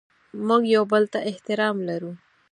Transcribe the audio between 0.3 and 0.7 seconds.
موږ